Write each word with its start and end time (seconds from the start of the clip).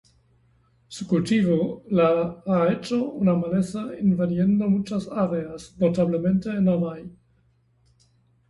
Su 0.87 1.05
cultivo 1.07 1.83
la 1.91 2.41
ha 2.47 2.73
hecho 2.73 3.11
una 3.11 3.35
maleza 3.35 3.87
invadiendo 4.01 4.67
muchas 4.67 5.07
áreas, 5.07 5.75
notablemente 5.77 6.49
en 6.49 6.65
Hawái. 6.65 7.15